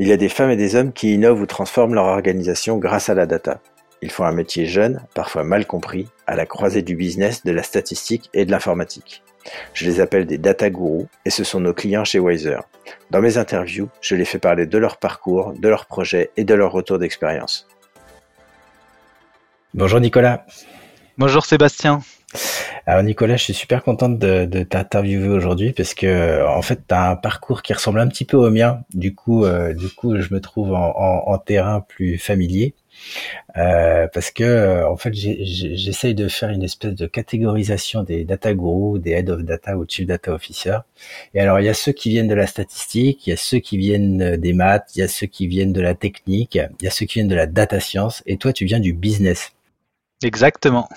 [0.00, 3.10] Il y a des femmes et des hommes qui innovent ou transforment leur organisation grâce
[3.10, 3.60] à la data.
[4.00, 7.62] Ils font un métier jeune, parfois mal compris, à la croisée du business, de la
[7.62, 9.22] statistique et de l'informatique.
[9.74, 12.60] Je les appelle des data gurus et ce sont nos clients chez Wiser.
[13.10, 16.54] Dans mes interviews, je les fais parler de leur parcours, de leurs projets et de
[16.54, 17.68] leur retour d'expérience.
[19.74, 20.46] Bonjour Nicolas.
[21.18, 22.00] Bonjour Sébastien.
[22.86, 27.10] Alors Nicolas, je suis super contente de, t'interviewer aujourd'hui parce que en fait, tu as
[27.10, 28.82] un parcours qui ressemble un petit peu au mien.
[28.94, 32.74] Du coup, euh, du coup, je me trouve en terrain plus familier.
[33.56, 38.54] Euh, parce que euh, en fait j'essaye de faire une espèce de catégorisation des data
[38.54, 40.78] gurus, des head of data ou chief data officer.
[41.34, 43.58] Et alors il y a ceux qui viennent de la statistique, il y a ceux
[43.58, 46.84] qui viennent euh, des maths, il y a ceux qui viennent de la technique, il
[46.84, 49.52] y a ceux qui viennent de la data science, et toi tu viens du business.
[50.22, 50.88] Exactement.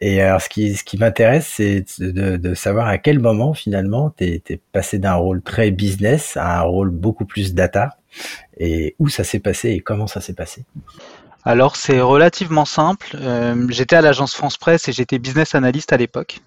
[0.00, 4.10] Et alors, ce qui, ce qui m'intéresse, c'est de, de, savoir à quel moment, finalement,
[4.16, 7.96] tu es, passé d'un rôle très business à un rôle beaucoup plus data,
[8.58, 10.64] et où ça s'est passé et comment ça s'est passé?
[11.44, 13.16] Alors c'est relativement simple.
[13.18, 16.40] Euh, j'étais à l'agence France Presse et j'étais business analyst à l'époque.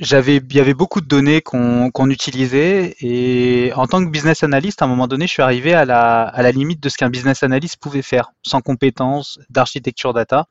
[0.00, 4.80] J'avais, il y avait beaucoup de données qu'on utilisait et en tant que business analyst,
[4.80, 7.10] à un moment donné, je suis arrivé à la, à la limite de ce qu'un
[7.10, 10.46] business analyst pouvait faire, sans compétences d'architecture data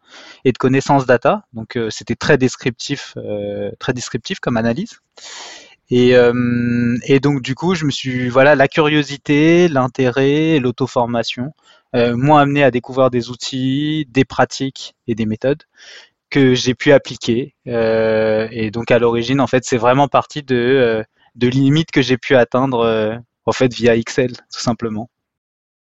[0.45, 1.45] et de connaissances data.
[1.53, 4.99] Donc euh, c'était très descriptif, euh, très descriptif comme analyse.
[5.91, 6.13] Et,
[7.07, 11.51] et, donc du coup, je me suis voilà la curiosité, l'intérêt, l'auto-formation
[11.95, 15.63] euh, m'ont amené à découvrir des outils, des pratiques et des méthodes
[16.29, 17.55] que j'ai pu appliquer.
[17.67, 21.03] Euh, et donc à l'origine, en fait, c'est vraiment parti de, euh,
[21.35, 25.09] de limites que j'ai pu atteindre en fait via Excel, tout simplement.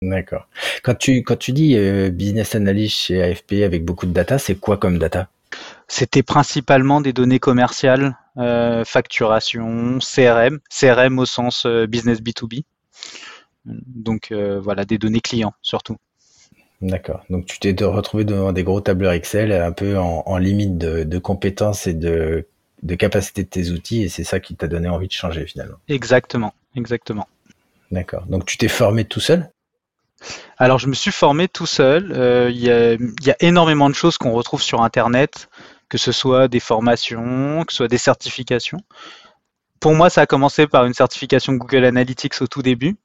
[0.01, 0.47] D'accord.
[0.83, 1.77] Quand tu quand tu dis
[2.11, 5.29] business analyst chez AFP avec beaucoup de data, c'est quoi comme data?
[5.87, 8.17] C'était principalement des données commerciales,
[8.85, 12.63] facturation, CRM, CRM au sens business B2B.
[13.65, 15.97] Donc euh, voilà, des données clients surtout.
[16.83, 17.23] D'accord.
[17.29, 21.87] Donc tu t'es retrouvé devant des gros tableurs Excel un peu en, limite de, compétences
[21.87, 22.45] et de,
[22.83, 25.77] de capacité de tes outils et c'est ça qui t'a donné envie de changer finalement.
[25.87, 27.25] Exactement, exactement.
[27.89, 28.25] D'accord.
[28.27, 29.49] Donc tu t'es formé tout seul?
[30.57, 32.11] Alors je me suis formé tout seul.
[32.11, 35.47] Euh, il y, a, énormément de choses qu'on retrouve sur Internet,
[35.87, 38.79] que ce soit des formations, que ce soit des certifications.
[39.83, 42.95] Pour moi, ça a commencé par une certification Google Analytics au tout début.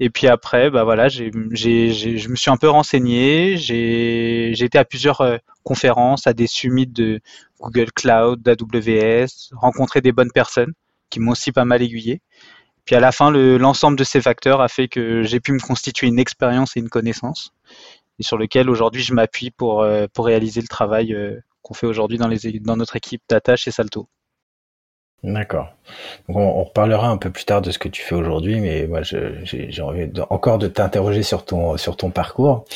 [0.00, 3.58] Et puis après, bah voilà, je me suis un peu renseigné.
[3.58, 7.20] J'ai, été à plusieurs euh, conférences, à des summits de
[7.60, 10.72] Google Cloud, d'AWS, rencontré des bonnes personnes
[11.10, 12.22] qui m'ont aussi pas mal aiguillé.
[12.86, 16.06] Puis à la fin, l'ensemble de ces facteurs a fait que j'ai pu me constituer
[16.06, 17.52] une expérience et une connaissance,
[18.18, 21.86] et sur lequel aujourd'hui je m'appuie pour, euh, pour réaliser le travail euh, qu'on fait
[21.86, 22.30] aujourd'hui dans,
[22.62, 24.08] dans notre équipe Data chez Salto.
[25.24, 25.72] D'accord.
[26.28, 29.80] on, reparlera un peu plus tard de ce que tu fais aujourd'hui, mais moi j'ai
[29.80, 32.66] envie encore de t'interroger sur ton sur ton parcours.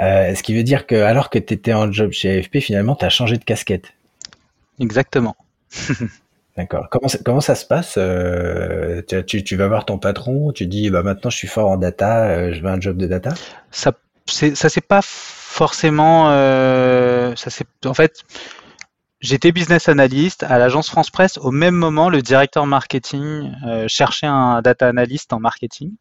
[0.00, 2.96] Euh, ce qui veut dire que alors que tu étais en job chez AFP, finalement,
[2.96, 3.92] tu as changé de casquette.
[4.78, 5.36] Exactement.
[6.56, 6.88] D'accord.
[6.90, 11.02] Comment, comment ça se passe euh, tu, tu, vas voir ton patron, tu dis bah
[11.02, 13.34] maintenant je suis fort en data, euh, je veux un job de data?
[13.70, 13.92] Ça
[14.26, 18.24] ça c'est pas forcément ça c'est en fait
[19.20, 21.36] J'étais business analyst à l'agence France Presse.
[21.38, 25.92] Au même moment, le directeur marketing euh, cherchait un data analyst en marketing.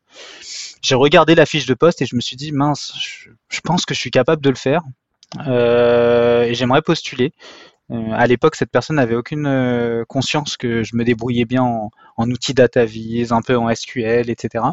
[0.81, 2.93] J'ai regardé la fiche de poste et je me suis dit, mince,
[3.49, 4.83] je, pense que je suis capable de le faire.
[5.47, 7.33] Euh, et j'aimerais postuler.
[7.91, 11.91] Euh, à l'époque, cette personne n'avait aucune euh, conscience que je me débrouillais bien en,
[12.17, 14.63] en outils DataVis, un peu en SQL, etc.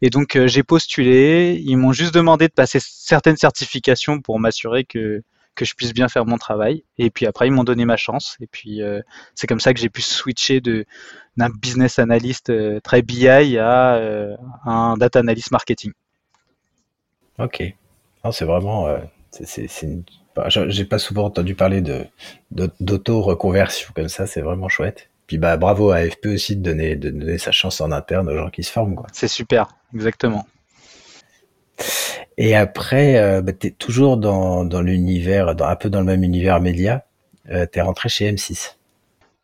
[0.00, 1.60] Et donc, euh, j'ai postulé.
[1.64, 5.22] Ils m'ont juste demandé de passer certaines certifications pour m'assurer que
[5.54, 6.84] que je puisse bien faire mon travail.
[6.98, 8.36] Et puis après, ils m'ont donné ma chance.
[8.40, 9.00] Et puis, euh,
[9.34, 10.84] c'est comme ça que j'ai pu switcher de
[11.38, 14.36] d'un business analyst euh, très BI à euh,
[14.66, 15.92] un data analyst marketing.
[17.38, 17.62] Ok.
[18.30, 18.86] C'est vraiment.
[19.30, 19.68] c'est,
[20.68, 22.06] J'ai pas souvent entendu parler de,
[22.80, 24.26] d'auto-reconversion comme ça.
[24.26, 25.08] C'est vraiment chouette.
[25.26, 28.36] Puis bah, bravo à AFP aussi de donner, de donner sa chance en interne aux
[28.36, 28.94] gens qui se forment.
[28.94, 29.06] Quoi.
[29.12, 30.46] C'est super, exactement.
[32.44, 36.24] Et après, euh, bah, tu es toujours dans, dans l'univers, un peu dans le même
[36.24, 37.04] univers média.
[37.48, 38.78] Euh, tu es rentré chez M6.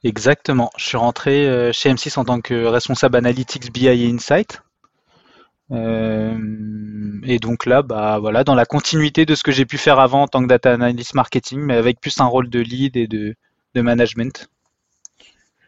[0.03, 0.73] Exactement.
[0.77, 4.63] Je suis rentré euh, chez M6 en tant que responsable Analytics, BI et Insight.
[5.71, 10.23] et donc là, bah voilà, dans la continuité de ce que j'ai pu faire avant
[10.23, 13.37] en tant que data analyst marketing, mais avec plus un rôle de lead et de,
[13.77, 14.51] de management.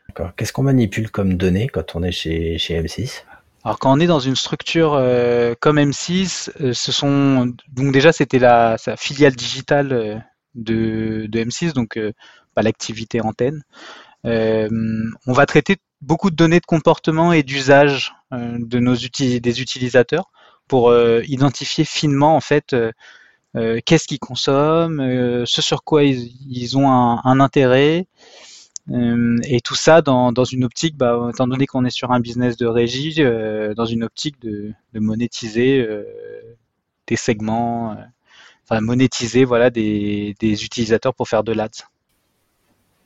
[0.09, 0.33] D'accord.
[0.35, 3.23] Qu'est-ce qu'on manipule comme données quand on est chez, chez M6
[3.63, 8.13] alors quand on est dans une structure euh, comme M6, euh, ce sont donc déjà
[8.13, 10.17] c'était la filiale digitale euh,
[10.55, 11.99] de, de, M6, donc
[12.55, 13.63] pas l'activité antenne.
[14.25, 20.31] on va traiter beaucoup de données de comportement et d'usage de nos des utilisateurs
[20.67, 20.93] pour
[21.23, 22.75] identifier finement en fait
[23.55, 28.09] qu'est-ce qu'ils consomment, ce sur quoi ils, ont un, intérêt,
[28.93, 32.57] et tout ça dans, dans une optique, bah, étant donné qu'on est sur un business
[32.57, 33.23] de régie,
[33.77, 35.87] dans une optique de, de monétiser
[37.07, 37.97] des segments,
[38.69, 41.69] enfin monétiser voilà des, des utilisateurs pour faire de l'ads.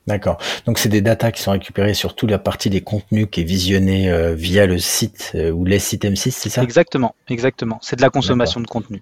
[0.07, 0.37] D'accord.
[0.67, 3.43] Donc c'est des datas qui sont récupérées sur toute la partie des contenus qui est
[3.43, 6.61] visionné euh, via le site euh, ou les sites M6, c'est ça?
[6.61, 7.79] Exactement, exactement.
[7.81, 9.01] C'est de la consommation de contenu.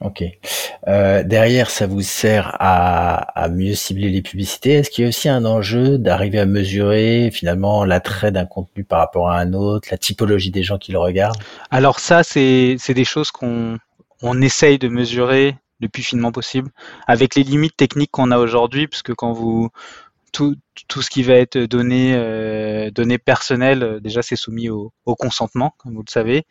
[0.00, 0.22] Ok.
[0.86, 4.74] Euh, derrière, ça vous sert à, à mieux cibler les publicités.
[4.74, 9.00] Est-ce qu'il y a aussi un enjeu d'arriver à mesurer finalement l'attrait d'un contenu par
[9.00, 11.42] rapport à un autre, la typologie des gens qui le regardent?
[11.70, 13.78] Alors ça, c'est des choses qu'on
[14.22, 16.70] on essaye de mesurer le plus finement possible,
[17.06, 19.70] avec les limites techniques qu'on a aujourd'hui, puisque quand vous
[20.32, 20.56] tout,
[20.88, 25.74] tout ce qui va être donné euh, données personnelles, euh, déjà c'est soumis au, consentement,
[25.78, 26.46] comme vous le savez.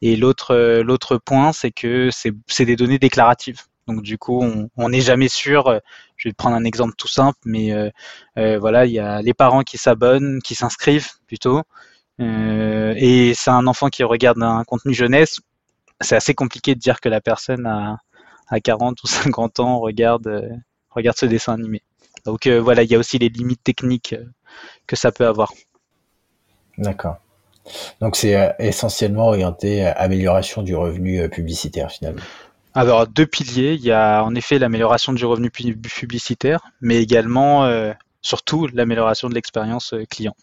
[0.00, 3.62] Et l'autre euh, l'autre point, c'est que c'est des données déclaratives.
[3.88, 4.42] Donc du coup,
[4.76, 5.66] on n'est jamais sûr.
[5.68, 5.78] Euh,
[6.16, 7.72] je vais prendre un exemple tout simple, mais
[8.36, 11.62] voilà, il y a les parents qui s'abonnent, qui s'inscrivent plutôt,
[12.20, 15.40] et c'est un enfant qui regarde un contenu jeunesse.
[16.00, 17.98] C'est assez compliqué de dire que la personne a
[18.48, 20.48] à 40 ou 50 ans regarde,
[20.90, 21.82] regarde ce dessin animé.
[22.24, 24.24] Donc euh, voilà, il y a aussi les limites techniques euh,
[24.86, 25.52] que ça peut avoir.
[26.78, 27.16] D'accord.
[28.00, 32.22] Donc c'est essentiellement orienté à amélioration du revenu publicitaire finalement.
[32.74, 37.70] Alors deux piliers, il y a en effet l'amélioration du revenu publicitaire, mais également
[38.20, 40.34] surtout l'amélioration de l'expérience client.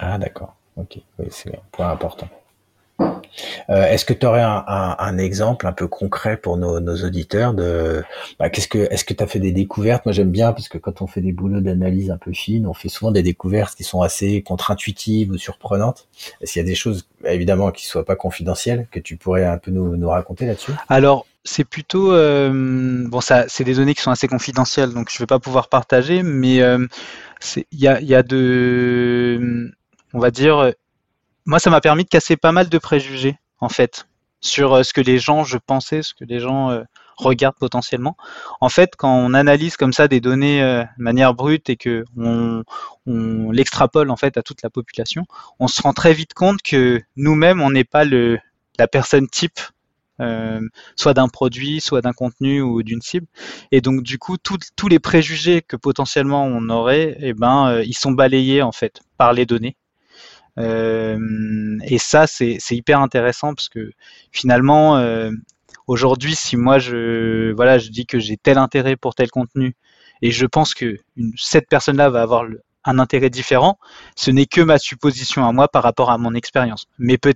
[0.00, 2.28] Ah d'accord, ok, oui, c'est un point important.
[3.70, 8.02] Euh, est-ce que tu aurais un, exemple un peu concret pour nos, auditeurs de
[8.38, 10.06] bah, qu'est-ce que est-ce que tu as fait des découvertes?
[10.06, 12.74] Moi j'aime bien parce que quand on fait des boulots d'analyse un peu fines, on
[12.74, 16.08] fait souvent des découvertes qui sont assez contre-intuitives ou surprenantes.
[16.40, 19.58] Est-ce qu'il y a des choses évidemment qui soient pas confidentielles que tu pourrais un
[19.58, 20.72] peu nous, raconter là-dessus?
[20.88, 25.18] Alors c'est plutôt euh, bon ça c'est des données qui sont assez confidentielles donc je
[25.18, 26.86] vais pas pouvoir partager mais euh,
[27.72, 29.70] il y a, y a de
[30.12, 30.72] on va dire
[31.48, 34.06] moi, ça m'a permis de casser pas mal de préjugés, en fait,
[34.40, 36.82] sur euh, ce que les gens, je pensais, ce que les gens euh,
[37.16, 38.16] regardent potentiellement.
[38.60, 42.04] En fait, quand on analyse comme ça des données euh, de manière brute et que
[42.16, 42.62] on,
[43.50, 45.24] l'extrapole en fait à toute la population,
[45.58, 49.60] on se rend très vite compte que nous-mêmes, on n'est pas la personne type
[50.96, 53.26] soit d'un produit, soit d'un contenu ou d'une cible.
[53.70, 58.12] Et donc du coup, tous les préjugés que potentiellement on aurait, eh ben, ils sont
[58.12, 59.76] balayés en fait par les données.
[60.58, 63.90] Euh, et ça, c'est hyper intéressant parce que
[64.32, 65.30] finalement, euh,
[65.86, 69.74] aujourd'hui, si moi je voilà, je dis que j'ai tel intérêt pour tel contenu
[70.22, 70.98] et je pense que
[71.36, 72.44] cette personne-là va avoir
[72.84, 73.78] un intérêt différent,
[74.16, 76.86] ce n'est que ma supposition à moi par rapport à mon expérience.
[76.98, 77.34] Mais peut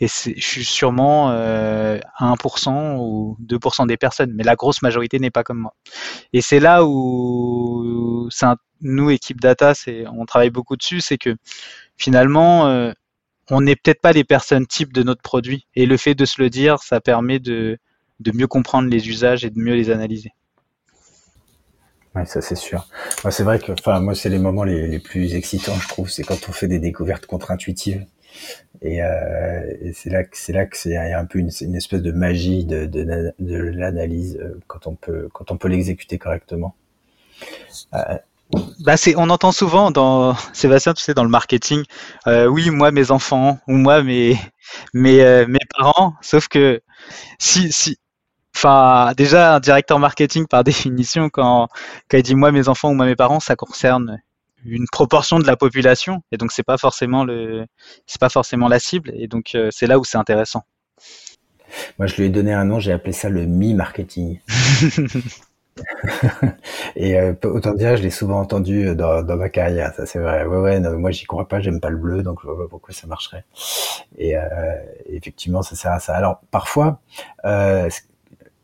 [0.00, 5.30] et je suis sûrement euh, 1% ou 2% des personnes, mais la grosse majorité n'est
[5.30, 5.74] pas comme moi.
[6.32, 8.28] Et c'est là où,
[8.80, 9.74] nous, équipe data,
[10.12, 11.36] on travaille beaucoup dessus, c'est que
[11.96, 12.92] finalement, euh,
[13.50, 15.66] on n'est peut-être pas les personnes types de notre produit.
[15.74, 17.78] Et le fait de se le dire, ça permet de,
[18.34, 20.32] mieux comprendre les usages et de mieux les analyser.
[22.14, 22.88] Oui, ça c'est sûr.
[23.30, 26.52] c'est vrai que, moi, c'est les moments les, plus excitants, je trouve, c'est quand on
[26.52, 28.06] fait des découvertes contre-intuitives.
[28.82, 30.66] Et, euh, c'est là que c'est là
[31.18, 34.94] un peu une, espèce de magie de, l'analyse euh, quand on
[35.56, 36.74] peut l'exécuter correctement.
[38.80, 41.82] Bah c'est, on entend souvent dans Sébastien, tu sais, dans le marketing,
[42.26, 44.38] euh, oui, moi mes enfants ou moi mes
[44.94, 46.14] mes euh, mes parents.
[46.22, 46.80] Sauf que
[47.38, 47.98] si si,
[48.54, 51.68] enfin déjà un directeur marketing par définition quand
[52.08, 54.20] quand il dit moi mes enfants ou moi mes parents, ça concerne
[54.64, 57.66] une proportion de la population et donc c'est pas forcément le
[58.06, 60.62] c'est pas forcément la cible et donc euh, c'est là où c'est intéressant.
[61.98, 64.40] Moi, je lui ai donné un nom, j'ai appelé ça le mi-marketing.
[66.96, 70.46] et euh, autant dire, je l'ai souvent entendu dans, dans, ma carrière, ça c'est vrai.
[70.46, 72.68] Ouais, ouais, non, moi j'y crois pas, j'aime pas le bleu, donc je vois pas
[72.68, 73.44] pourquoi ça marcherait.
[74.16, 74.42] Et euh,
[75.06, 76.14] effectivement, ça sert à ça.
[76.14, 77.00] Alors parfois,
[77.44, 77.88] euh,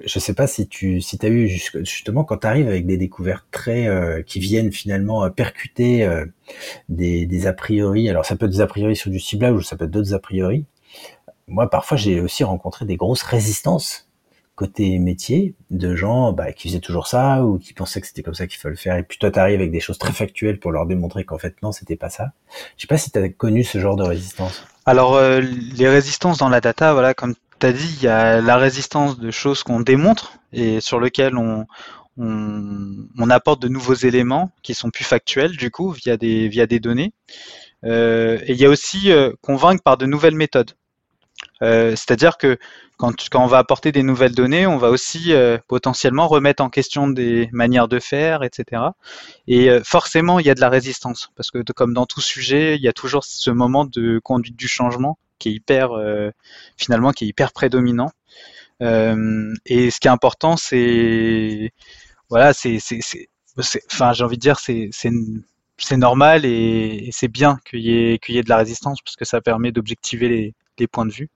[0.04, 3.46] je sais pas si tu si as eu justement quand tu arrives avec des découvertes
[3.50, 6.26] très euh, qui viennent finalement euh, percuter euh,
[6.88, 8.08] des, des a priori.
[8.08, 10.14] Alors ça peut être des a priori sur du ciblage ou ça peut être d'autres
[10.14, 10.66] a priori.
[11.48, 14.08] Moi, parfois, j'ai aussi rencontré des grosses résistances
[14.54, 18.34] côté métier de gens bah, qui faisaient toujours ça ou qui pensaient que c'était comme
[18.34, 18.96] ça qu'il fallait le faire.
[18.96, 21.56] Et puis toi, tu arrives avec des choses très factuelles pour leur démontrer qu'en fait,
[21.62, 22.32] non, c'était pas ça.
[22.76, 24.64] Je sais pas si tu as connu ce genre de résistance.
[24.84, 28.40] Alors, euh, les résistances dans la data, voilà, comme tu as dit, il y a
[28.40, 31.66] la résistance de choses qu'on démontre et sur lesquelles on,
[32.18, 36.80] on, apporte de nouveaux éléments qui sont plus factuels du coup via des via des
[36.80, 37.12] données.
[37.84, 40.72] Euh, et il y a aussi euh, convaincre par de nouvelles méthodes.
[41.62, 42.58] Euh, c'est-à-dire que
[42.96, 45.32] quand, on va apporter des nouvelles données, on va aussi
[45.68, 48.82] potentiellement remettre en question des manières de faire, etc.
[49.48, 52.82] Et forcément, il y a de la résistance parce que comme dans tout sujet, il
[52.82, 55.90] y a toujours ce moment de conduite du changement qui est hyper
[56.76, 58.12] finalement qui est hyper prédominant.
[58.80, 61.72] et ce qui est important, c'est
[62.32, 62.78] voilà, c'est,
[63.90, 68.48] enfin, j'ai envie de dire, c'est, c'est, normal et, c'est bien qu'il y ait, de
[68.48, 71.28] la résistance parce que ça permet d'objectiver les points de vue.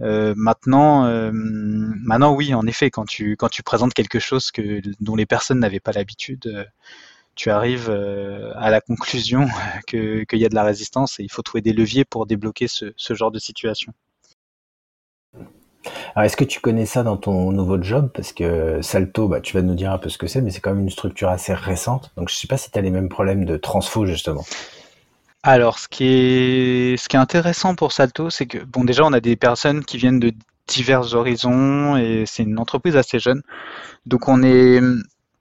[0.00, 4.80] Euh, maintenant, euh, maintenant, oui, en effet, quand tu quand tu présentes quelque chose que
[5.00, 6.64] dont les personnes n'avaient pas l'habitude, euh,
[7.36, 9.46] tu arrives à la conclusion
[9.88, 12.92] qu'il y a de la résistance et il faut trouver des leviers pour débloquer ce,
[12.96, 13.92] ce genre de situation.
[16.14, 18.10] Alors, est-ce que tu connais ça dans ton nouveau job?
[18.14, 20.60] Parce que Salto, bah, tu vas nous dire un peu ce que c'est, mais c'est
[20.60, 22.12] quand même une structure assez récente.
[22.16, 24.44] Donc, je sais pas si tu as les mêmes problèmes de transfo, justement.
[25.46, 29.84] Alors, ce qui est, intéressant pour Salto, c'est que, bon, déjà, on a des personnes
[29.84, 30.32] qui viennent de
[30.66, 33.42] divers horizons et c'est une entreprise assez jeune.
[34.06, 34.80] Donc, on est,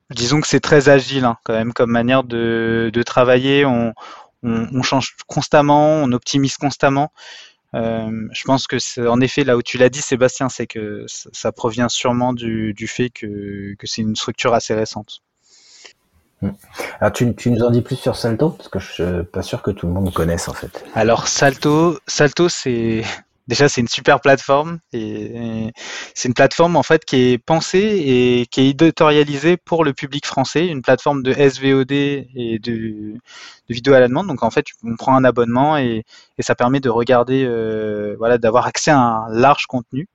[0.09, 3.65] disons que c'est très agile, hein, quand même, comme manière de, travailler.
[3.65, 3.93] On,
[4.83, 7.13] change constamment, on optimise constamment.
[7.73, 11.05] Euh, je pense que c'est en effet là où tu l'as dit, Sébastien, c'est que
[11.07, 15.21] ça, provient sûrement du, fait que, c'est une structure assez récente.
[16.99, 19.71] Alors tu, nous en dis plus sur Salto parce que je suis pas sûr que
[19.71, 20.83] tout le monde connaisse en fait.
[20.95, 23.03] Alors Salto, Salto c'est
[23.47, 25.71] déjà c'est une super plateforme et,
[26.13, 30.25] c'est une plateforme en fait qui est pensée et qui est éditorialisée pour le public
[30.25, 33.13] français, une plateforme de SVOD et de,
[33.69, 34.27] de vidéo à la demande.
[34.27, 36.03] Donc en fait, on prend un abonnement et,
[36.37, 40.07] et ça permet de regarder, euh, voilà, d'avoir accès à un large contenu.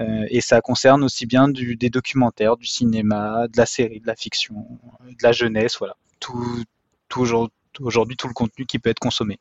[0.00, 4.06] Euh, et ça concerne aussi bien du, des documentaires, du cinéma, de la série, de
[4.06, 4.66] la fiction,
[5.04, 6.64] de la jeunesse, voilà, tout,
[7.08, 7.20] tout
[7.80, 9.38] aujourd'hui tout le contenu qui peut être consommé.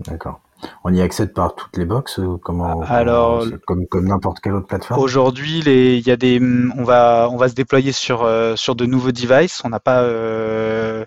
[0.00, 0.40] D'accord.
[0.84, 4.66] On y accède par toutes les box ou comment Alors, comme comme n'importe quelle autre
[4.66, 5.00] plateforme?
[5.00, 6.40] Aujourd'hui, il y a des,
[6.76, 9.62] on va on va se déployer sur euh, sur de nouveaux devices.
[9.64, 11.04] On n'a pas, euh,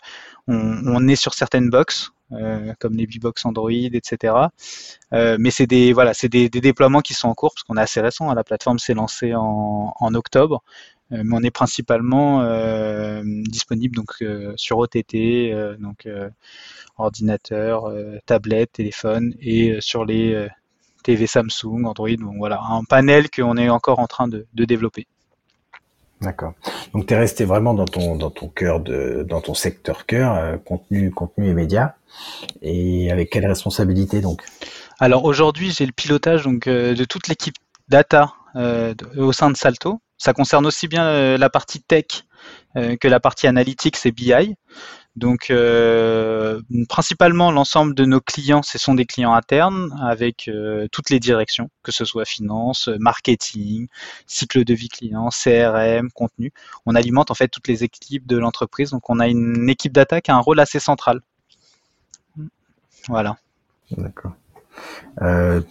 [0.48, 2.12] on, est sur certaines box.
[2.34, 4.34] Euh, comme les B-Box Android, etc.
[5.12, 8.02] mais c'est des voilà, c'est des, déploiements qui sont en cours parce qu'on est assez
[8.02, 8.30] récent.
[8.30, 8.36] Hein.
[8.36, 10.64] la plateforme s'est lancée en, en octobre,
[11.12, 12.44] mais on est principalement
[13.46, 14.24] disponible donc
[14.56, 16.08] sur OTT, donc
[16.98, 20.48] ordinateur, euh, tablette, téléphone et euh, sur les euh,
[21.04, 22.16] TV Samsung, Android.
[22.16, 25.08] Donc voilà, un panel qu'on est encore en train de, développer.
[26.24, 26.54] D'accord.
[26.94, 30.58] Donc tu es resté vraiment dans ton dans ton cœur de dans ton secteur cœur,
[30.64, 31.94] contenu contenu et médias.
[32.62, 34.42] Et avec quelle responsabilité donc?
[35.00, 37.56] Alors aujourd'hui, j'ai le pilotage donc de toute l'équipe
[37.90, 38.34] data
[39.18, 40.00] au sein de Salto.
[40.18, 42.24] Ça concerne aussi bien la partie tech
[42.76, 44.56] que la partie analytics et BI.
[45.16, 51.12] Donc, euh, principalement, l'ensemble de nos clients, ce sont des clients internes avec euh, toutes
[51.12, 53.88] les directions, que ce soit finance, marketing,
[54.26, 56.52] cycle de vie client, CRM, contenu.
[56.88, 58.90] On alimente en fait toutes les équipes de l'entreprise.
[58.90, 61.22] Donc, on a une équipe d'attaque qui a un rôle assez central.
[63.08, 63.38] Voilà.
[63.92, 64.32] D'accord.
[65.22, 65.62] Euh,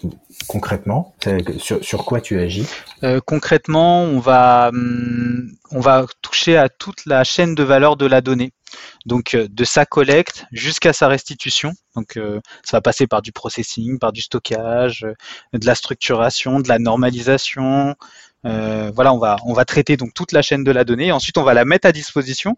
[0.47, 1.15] concrètement,
[1.59, 2.69] sur, sur, quoi tu agis?
[3.03, 8.07] Euh, Concrètement, on va, hum, on va toucher à toute la chaîne de valeur de
[8.07, 8.53] la donnée.
[9.07, 11.73] Donc euh, de sa collecte jusqu'à sa restitution.
[11.97, 12.19] Donc
[12.63, 15.07] ça va passer par du processing, par du stockage,
[15.53, 17.95] de la structuration, de la normalisation.
[18.45, 21.13] voilà, on va traiter donc toute la chaîne de la donnée.
[21.13, 22.57] Ensuite, on va la mettre à disposition.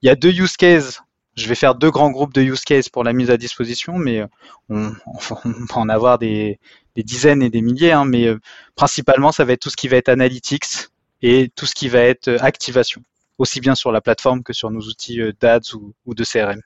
[0.00, 1.02] Il y a deux use cases
[1.34, 4.20] je vais faire deux grands groupes de use cases pour la mise à disposition, mais
[4.20, 4.26] euh,
[4.68, 4.88] on,
[5.24, 6.58] va en avoir des,
[6.96, 7.92] dizaines et des milliers.
[7.92, 8.38] Hein, mais euh,
[8.74, 10.88] principalement, ça va être tout ce qui va être analytics
[11.22, 13.02] et tout ce qui va être euh, activation,
[13.42, 15.74] aussi bien sur la plateforme que sur nos outils d'ADS
[16.06, 16.60] ou de CRM.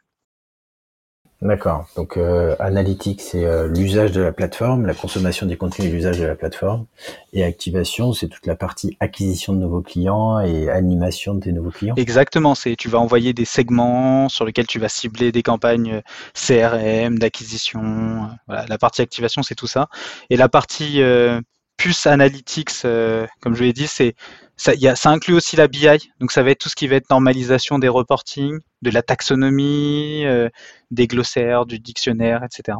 [1.43, 1.87] D'accord.
[1.97, 6.19] Donc euh, analytique, c'est euh, l'usage de la plateforme, la consommation des contenus et l'usage
[6.19, 6.87] de la plateforme.
[7.35, 11.71] Et activation, c'est toute la partie acquisition de nouveaux clients et animation de tes nouveaux
[11.71, 11.95] clients.
[11.97, 12.55] Exactement.
[12.55, 16.01] C'est tu vas envoyer des segments sur lesquels tu vas cibler des campagnes
[16.33, 18.31] CRM, d'acquisition.
[18.47, 18.65] Voilà.
[18.67, 19.89] La partie activation, c'est tout ça.
[20.31, 21.43] Et la partie euh,
[21.77, 24.15] plus analytics, euh, comme je l'ai dit, c'est
[24.57, 25.87] ça, y a, ça inclut aussi la BI,
[26.21, 30.25] donc ça va être tout ce qui va être normalisation des reporting, de la taxonomie,
[30.25, 30.49] euh,
[30.91, 32.79] des glossaires, du dictionnaire, etc.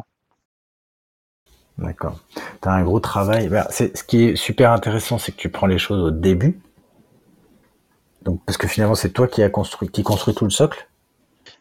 [1.77, 2.19] D'accord.
[2.35, 3.49] Tu as un gros travail.
[3.49, 6.59] Bah, ce qui est super intéressant, c'est que tu prends les choses au début.
[8.23, 10.87] Donc, parce que finalement, c'est toi qui as construit, qui construit tout le socle.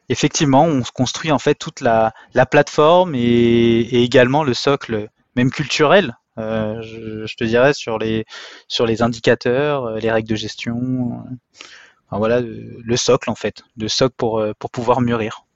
[0.08, 5.08] Effectivement, on se construit en fait toute la, la plateforme et, et, également le socle,
[5.34, 8.24] même culturel, je, te dirais, sur les,
[8.68, 11.24] sur les indicateurs, les règles de gestion.
[12.10, 15.46] voilà, le, socle en fait, le socle pour, pour pouvoir mûrir.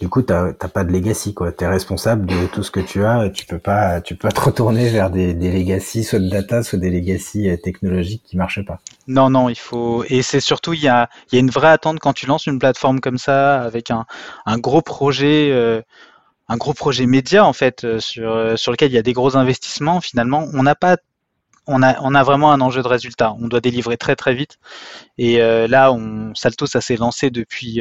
[0.00, 1.52] Du coup, t'as pas de legacy, quoi.
[1.52, 3.30] T'es responsable de tout ce que tu as.
[3.30, 6.62] Tu peux pas, tu peux pas te retourner vers des, des legacy, soit de data,
[6.62, 8.78] soit des legacy euh, technologiques qui marchent pas.
[9.06, 10.04] Non, non, il faut.
[10.08, 12.46] Et c'est surtout, il y a, il y a une vraie attente quand tu lances
[12.46, 14.04] une plateforme comme ça, avec un,
[14.44, 15.80] un gros projet, euh,
[16.48, 19.36] un gros projet média en fait, euh, sur sur lequel il y a des gros
[19.36, 20.00] investissements.
[20.00, 20.96] Finalement, on n'a pas
[21.68, 23.34] on a, on vraiment un enjeu de résultat.
[23.40, 24.58] On doit délivrer très très vite.
[25.18, 27.80] Et là, on, Salto, ça s'est lancé depuis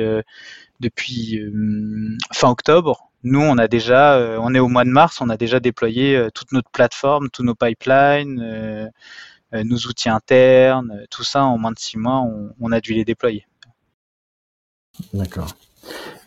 [0.84, 3.10] euh, fin octobre.
[3.24, 6.16] Nous, on a déjà, euh, on est au mois de mars, on a déjà déployé
[6.16, 8.92] euh, toute notre plateforme, tous nos pipelines,
[9.54, 12.26] nos outils internes, tout ça en moins de six mois,
[12.60, 13.48] on, a dû les déployer.
[15.14, 15.48] D'accord.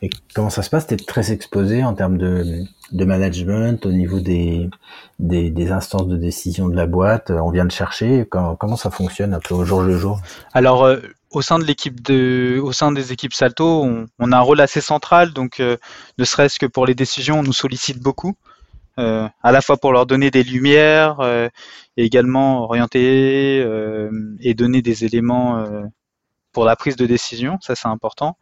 [0.03, 0.87] Et comment ça se passe?
[0.87, 4.71] Tu es très exposé en termes de, de management au niveau des,
[5.19, 8.27] des, instances de décision de la boîte On vient de chercher.
[8.31, 10.21] Comment, ça fonctionne un au jour le jour?
[10.55, 10.89] Alors,
[11.31, 13.85] au sein de l'équipe de, au sein des équipes Salto,
[14.19, 15.77] on, a un rôle assez central, donc euh,
[16.19, 18.35] ne serait-ce que pour les décisions, on nous sollicite beaucoup,
[18.99, 21.49] euh, à la fois pour leur donner des lumières, euh,
[21.97, 23.59] et également orienter
[24.41, 25.65] et donner des éléments
[26.53, 28.37] pour la prise de décision, ça c'est important.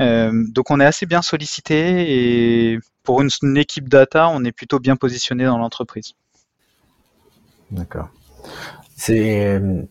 [0.00, 4.78] Donc on est assez bien sollicité et pour une, une équipe data, on est plutôt
[4.78, 6.14] bien positionné dans l'entreprise.
[7.70, 8.08] D'accord.
[8.96, 9.82] C'est euh,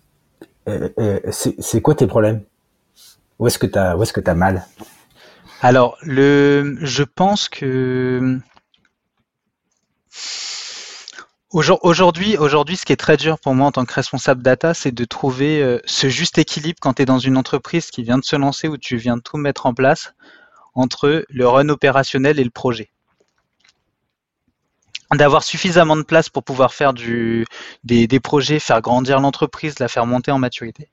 [0.67, 2.43] euh, c'est quoi tes problèmes?
[3.37, 4.65] Où est-ce que tu as, que as mal?
[5.61, 8.39] Alors, le, je pense que
[11.51, 14.91] Aujourd'hui, aujourd'hui, ce qui est très dur pour moi en tant que responsable data, c'est
[14.91, 18.23] de trouver euh, ce juste équilibre quand tu es dans une entreprise qui vient de
[18.23, 20.13] se lancer, où tu viens de tout mettre en place,
[20.75, 22.91] entre le run opérationnel et le projet.
[25.11, 27.47] D'avoir suffisamment de place pour pouvoir faire du,
[27.83, 30.89] des, des projets, faire grandir l'entreprise, la faire monter en maturité,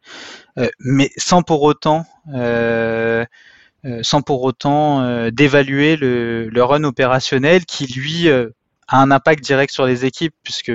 [0.59, 3.27] euh, mais sans pour autant, euh,
[3.85, 8.31] euh sans pour autant euh, d'évaluer le, le, run opérationnel qui lui
[8.89, 10.73] a un impact direct sur les équipes, puisque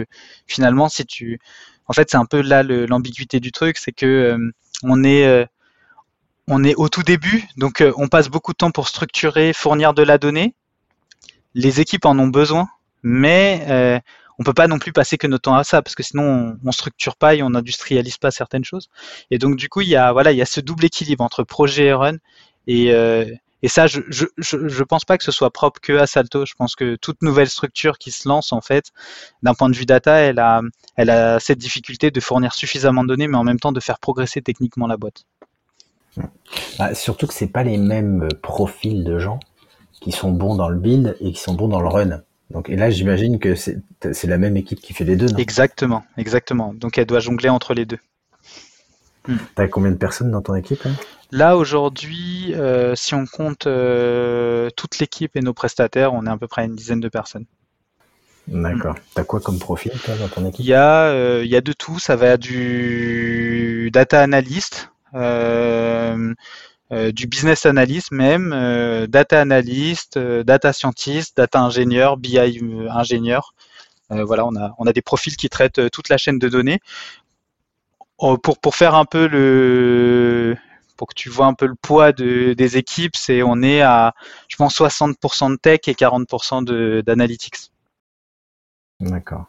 [0.47, 1.39] finalement, si tu,
[1.87, 4.37] en fait, c'est un peu là l'ambiguïté du truc, c'est que
[4.83, 5.47] on est
[6.47, 10.03] on est au tout début, donc on passe beaucoup de temps pour structurer, fournir de
[10.03, 10.55] la donnée.
[11.53, 12.67] Les équipes en ont besoin
[13.03, 13.99] mais euh,
[14.39, 16.57] on peut pas non plus passer que notre temps à ça parce que sinon on,
[16.69, 18.89] on structure pas et on industrialise pas certaines choses.
[19.29, 21.43] Et donc du coup il y a voilà il y a ce double équilibre entre
[21.43, 22.17] projet et run
[22.67, 23.25] et euh,
[23.63, 26.45] et ça, je, je, je, pense pas que ce soit propre que à Salto.
[26.45, 28.85] Je pense que toute nouvelle structure qui se lance, en fait,
[29.43, 30.61] d'un point de vue data, elle a,
[30.95, 33.99] elle a cette difficulté de fournir suffisamment de données, mais en même temps de faire
[33.99, 35.25] progresser techniquement la boîte.
[36.77, 39.39] Bah, surtout que c'est pas les mêmes profils de gens
[40.01, 42.21] qui sont bons dans le build et qui sont bons dans le run.
[42.49, 43.81] Donc, et là, j'imagine que c'est
[44.25, 45.37] la même équipe qui fait les deux, non?
[45.37, 46.73] Exactement, exactement.
[46.73, 47.99] Donc, elle doit jongler entre les deux.
[49.27, 49.37] Hmm.
[49.55, 50.93] T'as combien de personnes dans ton équipe hein?
[51.31, 56.37] Là, aujourd'hui, euh, si on compte euh, toute l'équipe et nos prestataires, on est à
[56.37, 57.45] peu près une dizaine de personnes.
[58.47, 58.95] D'accord.
[59.13, 60.59] T'as quoi comme profil toi, dans ton équipe?
[60.59, 61.99] Il y, a, euh, il y a de tout.
[61.99, 66.35] Ça va du data analyst, du
[67.27, 68.49] business analyst même,
[69.07, 72.37] data analyst, data scientist, data ingénieur, BI
[72.89, 73.53] ingénieur.
[74.09, 76.79] voilà, on a, on a des profils qui traitent toute la chaîne de données.
[78.21, 80.55] Oh, pour, pour faire un peu le,
[80.95, 84.13] pour que tu vois un peu le poids de, des équipes, c'est on est à,
[84.47, 87.71] je pense, 60% de tech et 40% d'analytics.
[88.99, 89.45] D'accord.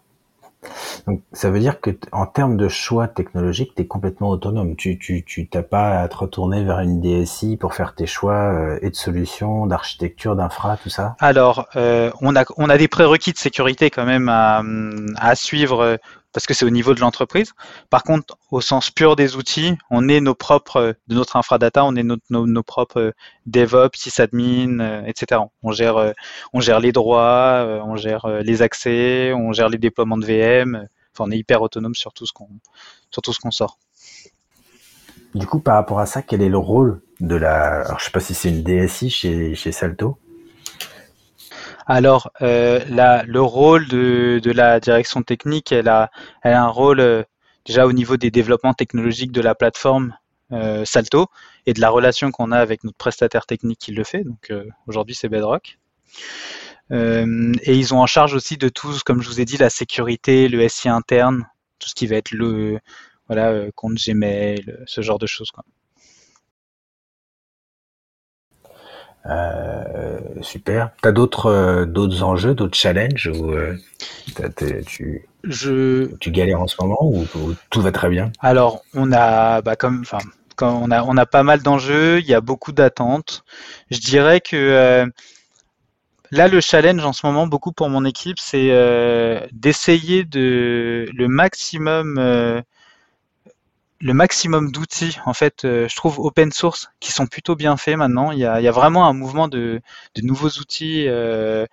[1.06, 4.76] Donc, ça veut dire que en termes de choix technologique, tu es complètement autonome.
[4.76, 8.54] Tu tu tu t'as pas à te retourner vers une DSI pour faire tes choix
[8.54, 11.16] euh, et de solutions, d'architecture, d'infra, tout ça?
[11.18, 14.62] Alors, euh, on a on a des prérequis de sécurité quand même à,
[15.16, 15.98] à suivre
[16.32, 17.52] parce que c'est au niveau de l'entreprise.
[17.90, 21.94] Par contre, au sens pur des outils, on est nos propres, de notre infradata, on
[21.94, 23.12] est nos, propres euh,
[23.46, 25.42] DevOps, sysadmin, euh, etc.
[25.62, 26.12] On gère, euh,
[26.52, 30.88] on gère les droits, on gère les accès, on gère les déploiements de VM.
[31.14, 32.48] Enfin, on est hyper autonome sur tout ce qu'on,
[33.10, 33.78] sur tout ce qu'on sort.
[35.34, 38.10] Du coup, par rapport à ça, quel est le rôle de la, alors je sais
[38.10, 40.18] pas si c'est une DSI chez, chez Salto,
[41.86, 42.80] alors, euh,
[43.26, 46.10] le rôle de, la direction technique, elle a,
[46.42, 47.22] elle a un rôle euh,
[47.64, 50.16] déjà au niveau des développements technologiques de la plateforme
[50.52, 51.26] euh, Salto
[51.66, 54.24] et de la relation qu'on a avec notre prestataire technique qui le fait.
[54.24, 54.52] Donc
[54.86, 55.78] aujourd'hui, c'est Bedrock.
[56.90, 57.24] et
[57.66, 60.68] ils ont en charge aussi de tout, comme je vous ai dit, la sécurité, le
[60.68, 61.46] SI interne,
[61.78, 62.78] tout ce qui va être le
[63.28, 65.50] voilà, compte Gmail, ce genre de choses.
[65.52, 65.64] Quoi.
[70.42, 70.90] Super.
[71.02, 73.76] T'as d'autres euh, d'autres enjeux, d'autres challenges ou euh,
[74.86, 77.26] tu je tu galères en ce moment ou,
[77.70, 78.30] tout va très bien?
[78.40, 80.18] Alors on a bah comme enfin
[80.56, 83.44] quand on a on a pas mal d'enjeux, il y a beaucoup d'attentes.
[83.90, 85.06] Je dirais que euh,
[86.30, 88.70] là le challenge en ce moment beaucoup pour mon équipe c'est
[89.52, 92.62] d'essayer de le maximum
[94.02, 97.96] le maximum d'outils, en fait, euh, je trouve open source qui sont plutôt bien faits
[97.96, 98.32] maintenant.
[98.32, 99.80] Il y a, vraiment un mouvement de,
[100.22, 101.66] nouveaux outils euh,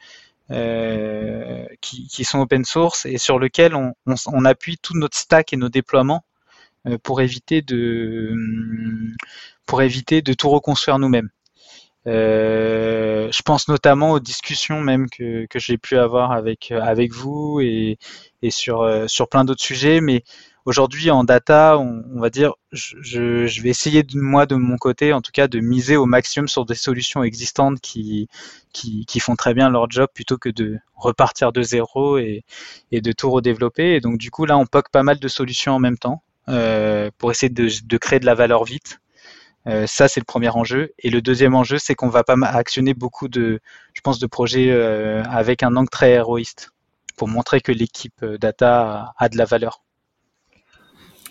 [0.51, 5.69] euh, qui, sont open source et sur lequel on, appuie tout notre stack et nos
[5.69, 6.23] déploiements
[7.03, 8.33] pour éviter de
[9.65, 11.29] pour éviter de tout reconstruire nous-mêmes.
[12.05, 17.97] je pense notamment aux discussions même que, j'ai pu avoir avec avec vous et,
[18.43, 20.23] et sur sur plein d'autres sujets, mais
[20.69, 25.31] Aujourd'hui, en data, on, va dire, je, vais essayer moi de mon côté, en tout
[25.33, 28.27] cas, de miser au maximum sur des solutions existantes qui,
[28.71, 32.43] qui, font très bien leur job plutôt que de repartir de zéro et,
[32.91, 33.95] de tout redévelopper.
[33.95, 37.09] Et donc, du coup, là, on poque pas mal de solutions en même temps euh,
[37.17, 38.99] pour essayer de, créer de la valeur vite.
[39.65, 40.93] Euh, ça, c'est le premier enjeu.
[40.99, 43.59] Et le deuxième enjeu, c'est qu'on va pas actionner beaucoup de,
[43.95, 46.69] je pense, de projets euh, avec un angle très héroïste
[47.17, 49.81] pour montrer que l'équipe data a de la valeur.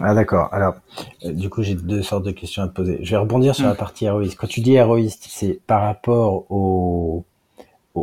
[0.01, 0.49] Ah d'accord.
[0.53, 0.75] Alors,
[1.25, 2.99] euh, du coup, j'ai deux sortes de questions à te poser.
[3.03, 3.77] Je vais rebondir sur la mm.
[3.77, 4.37] partie héroïste.
[4.37, 7.25] Quand tu dis héroïste, c'est par rapport au,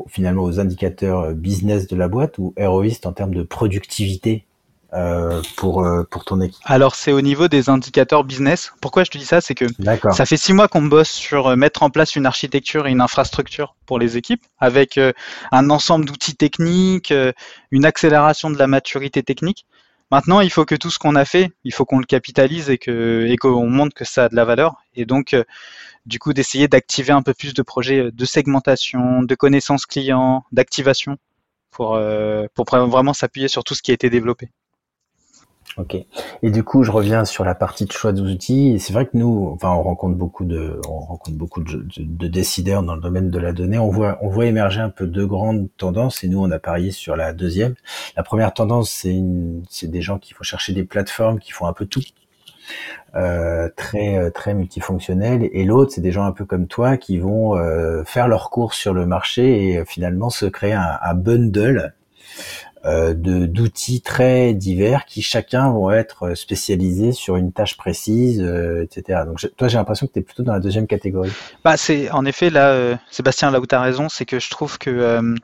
[0.07, 4.45] finalement aux indicateurs euh, business de la boîte ou héroïste en termes de productivité
[4.93, 6.61] euh, pour pour ton équipe?
[6.63, 8.71] Alors c'est au niveau des indicateurs business.
[8.81, 9.65] Pourquoi je te dis ça, c'est que
[10.11, 13.75] ça fait six mois qu'on bosse sur mettre en place une architecture et une infrastructure
[13.85, 14.97] pour les équipes, avec
[15.51, 17.13] un ensemble d'outils techniques,
[17.71, 19.65] une accélération de la maturité technique.
[20.15, 22.77] Maintenant, il faut que tout ce qu'on a fait, il faut qu'on le capitalise et
[22.77, 24.77] qu'on montre que ça a de la valeur.
[24.93, 25.43] Et donc, euh,
[26.05, 31.17] du coup, d'essayer d'activer un peu plus de projets de segmentation, de connaissances clients, d'activation
[31.81, 34.51] euh, pour vraiment s'appuyer sur tout ce qui a été développé.
[35.77, 35.97] Ok.
[36.41, 38.73] Et du coup, je reviens sur la partie de choix d'outils.
[38.75, 42.27] Et c'est vrai que nous, enfin, on rencontre beaucoup de, on rencontre beaucoup de, de,
[42.27, 43.77] décideurs dans le domaine de la donnée.
[43.77, 46.23] On voit, on voit émerger un peu deux grandes tendances.
[46.23, 47.75] Et nous, on a parié sur la deuxième.
[48.15, 49.15] La première tendance, c'est
[49.69, 52.01] c'est des gens qui vont chercher des plateformes qui font un peu tout,
[53.15, 57.17] euh, très euh, très multifonctionnel et l'autre c'est des gens un peu comme toi qui
[57.17, 61.93] vont euh, faire leur course sur le marché et finalement se créer un, un bundle
[62.64, 68.83] euh, de d'outils très divers qui chacun vont être spécialisés sur une tâche précise, euh,
[68.83, 69.21] etc.
[69.25, 71.31] Donc toi, j'ai l'impression que tu es plutôt dans la deuxième catégorie.
[71.63, 74.49] Bah c'est en effet là, euh, Sébastien, là où tu as raison, c'est que je
[74.51, 75.35] trouve que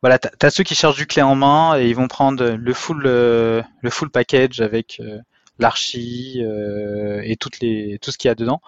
[0.00, 2.72] voilà, tu as ceux qui cherchent du clé en main et ils vont prendre le
[2.72, 5.02] full le full package avec
[5.58, 8.62] l'archi et toutes les tout ce qu'il y a dedans.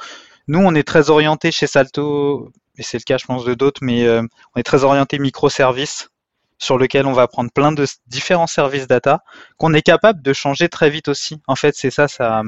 [0.46, 3.80] Nous, on est très orienté chez Salto, et c'est le cas, je pense, de d'autres,
[3.82, 6.10] mais on est très orienté microservices
[6.60, 9.24] sur lequel on va prendre plein de différents services data
[9.56, 11.40] qu'on est capable de changer très vite aussi.
[11.46, 12.42] En fait, c'est ça, ça,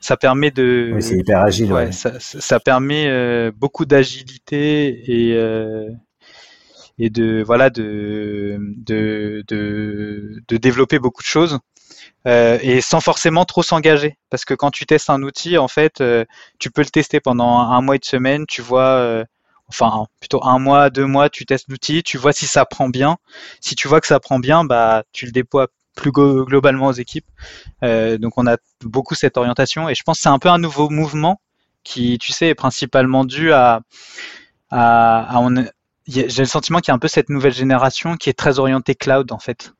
[0.00, 0.92] ça permet de.
[0.94, 1.72] Oui, c'est hyper agile.
[1.72, 5.90] Ouais, Ça, permet euh, beaucoup d'agilité et euh,
[6.98, 11.58] et de voilà de de de, de développer beaucoup de choses.
[12.26, 14.16] Euh, et sans forcément trop s'engager.
[14.30, 16.02] Parce que quand tu testes un outil, en fait,
[16.58, 19.26] tu peux le tester pendant un, mois et de semaine, tu vois
[19.68, 23.16] enfin plutôt un mois, deux mois, tu testes l'outil, tu vois si ça prend bien.
[23.60, 27.26] Si tu vois que ça prend bien, bah tu le déploies plus globalement aux équipes.
[27.82, 30.58] Euh, donc on a beaucoup cette orientation et je pense que c'est un peu un
[30.58, 31.40] nouveau mouvement
[31.84, 33.80] qui, tu sais, est principalement dû à,
[34.70, 35.40] à,
[36.06, 38.94] j'ai le sentiment qu'il y a un peu cette nouvelle génération qui est très orientée
[38.94, 39.72] cloud en fait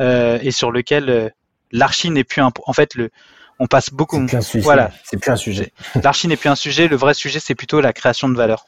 [0.00, 1.28] euh, et sur lequel euh,
[1.72, 3.10] l'archi n'est plus un, en fait le
[3.58, 4.24] on passe beaucoup
[4.62, 7.80] voilà c'est plus un sujet l'archi n'est plus un sujet le vrai sujet c'est plutôt
[7.80, 8.66] la création de valeur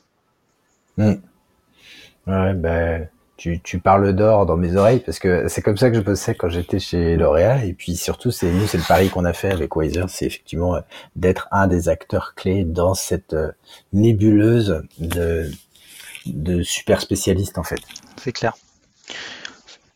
[1.00, 1.20] Mm.
[2.26, 5.96] Ouais, ben, tu, tu parles d'or dans mes oreilles parce que c'est comme ça que
[5.96, 7.64] je bossais quand j'étais chez L'Oréal.
[7.64, 10.76] Et puis surtout, c'est nous, c'est le pari qu'on a fait avec Wiser, c'est effectivement
[10.76, 10.80] euh,
[11.16, 13.50] d'être un des acteurs clés dans cette euh,
[13.94, 15.50] nébuleuse de,
[16.26, 17.80] de super spécialistes en fait.
[18.18, 18.54] C'est clair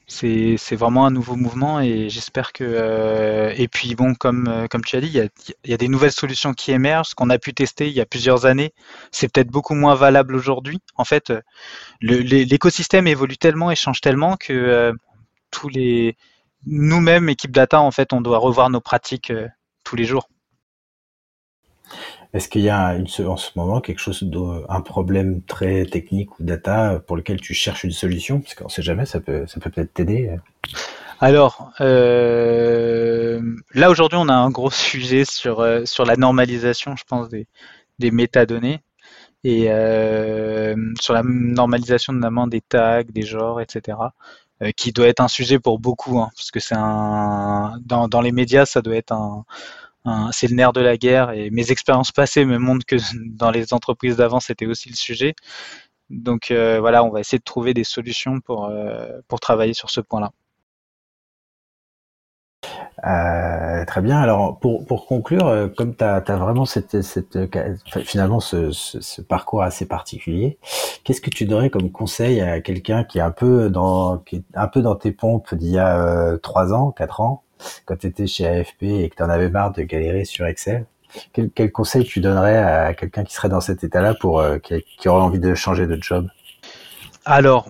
[0.07, 4.85] c'est vraiment un nouveau mouvement et j'espère que euh, et puis bon comme euh, comme
[4.85, 7.11] tu as dit il y a, des nouvelles solutions qui émergent.
[7.11, 8.75] Ce qu'on a pu tester il y a plusieurs années
[9.13, 10.79] c'est peut-être beaucoup moins valable aujourd'hui.
[10.97, 11.33] En fait
[12.01, 14.93] l'écosystème évolue tellement et change tellement que euh,
[15.51, 16.17] tous les
[16.67, 19.33] nous-mêmes équipe data en fait on doit revoir nos pratiques
[19.85, 20.29] tous les jours
[22.35, 24.29] est-ce qu'il y a en ce moment quelque chose,
[24.69, 28.41] un problème très technique ou data pour lequel tu cherches une solution?
[28.41, 30.37] Parce qu'on ne sait jamais, ça peut, peut-être t'aider.
[31.21, 33.41] Alors, euh,
[33.73, 37.47] là aujourd'hui, on a un gros sujet sur, euh, sur la normalisation, je pense, des,
[38.01, 38.81] des métadonnées.
[39.45, 39.67] et
[41.01, 43.97] sur la normalisation notamment des tags, des genres, etc.
[44.77, 48.33] qui doit être un sujet pour beaucoup, hein, parce que c'est un dans, dans les
[48.33, 49.45] médias, ça doit être un,
[50.33, 52.97] c'est le nerf de la guerre et mes expériences passées me montrent que
[53.37, 55.35] dans les entreprises d'avant c'était aussi le sujet.
[56.11, 59.91] Donc euh, voilà, on va essayer de trouver des solutions pour, euh, pour travailler sur
[59.91, 60.33] ce point-là.
[63.07, 64.19] Euh, très bien.
[64.19, 67.39] Alors pour, pour conclure, comme tu as, vraiment cette, cette,
[68.05, 70.59] finalement ce, ce, parcours assez particulier,
[71.05, 74.45] qu'est-ce que tu donnerais comme conseil à quelqu'un qui est un peu dans qui est
[74.55, 77.44] un peu dans tes pompes d'il y a trois ans, quatre ans,
[77.85, 80.87] quand tu étais chez AFP et que tu en avais marre de galérer sur Excel,
[81.33, 85.09] quel, quel conseil tu donnerais à quelqu'un qui serait dans cet état-là pour euh, qui,
[85.09, 86.29] aurait envie de changer de job?
[87.25, 87.69] Alors,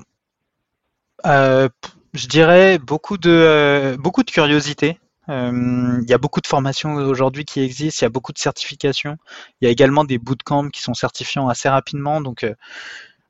[1.26, 1.68] euh,
[2.12, 4.98] je dirais beaucoup de euh, beaucoup de curiosité.
[5.26, 9.16] Il y a beaucoup de formations aujourd'hui qui existent, il y a beaucoup de certifications.
[9.61, 12.20] Il y a également des bootcamps qui sont certifiants assez rapidement.
[12.20, 12.44] Donc,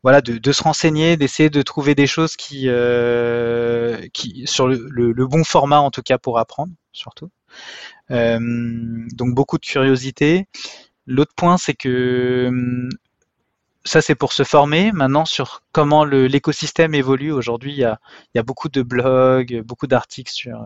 [0.04, 4.06] voilà, de, se renseigner, d'essayer de trouver des choses qui, euh,
[4.44, 7.30] sur le, bon format en tout cas pour apprendre, surtout.
[8.10, 8.38] Euh,
[9.14, 10.46] donc beaucoup de curiosité.
[11.06, 12.50] L'autre point, c'est que
[13.84, 14.92] ça, c'est pour se former.
[14.92, 20.58] Maintenant, sur comment l'écosystème évolue, aujourd'hui, il y a, beaucoup de blogs, beaucoup d'articles sur,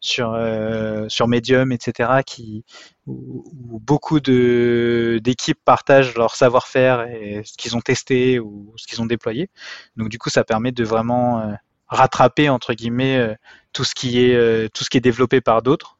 [0.00, 2.64] sur, euh, sur Medium, etc., qui,
[3.06, 9.06] où, beaucoup d'équipes partagent leur savoir-faire et ce qu'ils ont testé ou ce qu'ils ont
[9.06, 9.48] déployé.
[9.96, 11.52] Donc, du coup, ça permet de vraiment euh,
[11.88, 13.34] rattraper, entre guillemets, euh,
[13.72, 15.96] tout, ce qui est, tout ce qui est développé par d'autres.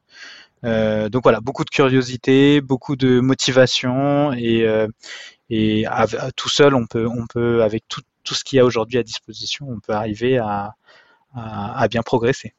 [0.63, 4.67] donc voilà, beaucoup de curiosité, beaucoup de motivation et,
[5.49, 5.85] et
[6.35, 9.03] tout seul, on peut, on peut avec tout, tout ce qu'il y a aujourd'hui à
[9.03, 10.75] disposition, on peut arriver à,
[11.35, 12.53] à, bien progresser.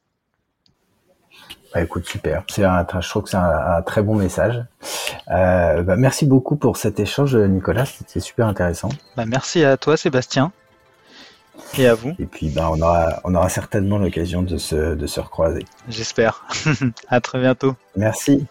[1.73, 2.43] Bah, écoute, super.
[2.47, 4.63] C'est un, je trouve que c'est un, très bon message.
[5.29, 7.85] Euh, bah, merci beaucoup pour cet échange, Nicolas.
[7.85, 8.89] C'était super intéressant.
[9.17, 10.53] Bah, merci à toi, Sébastien.
[11.77, 12.13] Et à vous.
[12.19, 15.65] Et puis, bah, on aura, on aura certainement l'occasion de se, de se recroiser.
[15.89, 16.45] J'espère.
[17.09, 17.75] à très bientôt.
[17.95, 18.45] Merci.